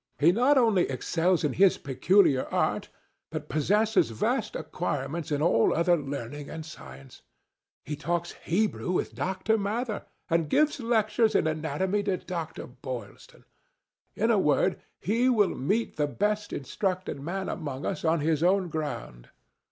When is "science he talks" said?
6.65-8.31